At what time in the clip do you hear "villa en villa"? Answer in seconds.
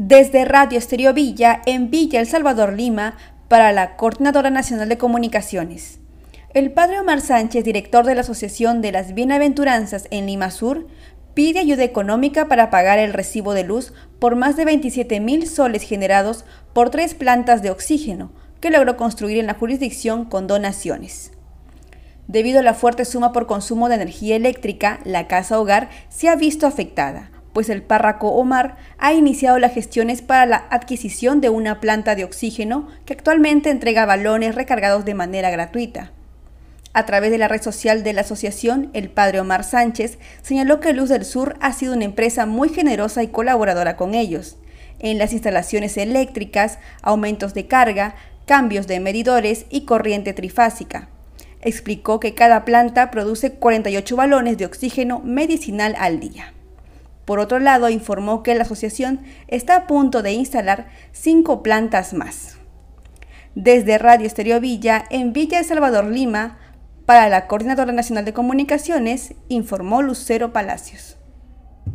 1.12-2.20, 64.60-65.58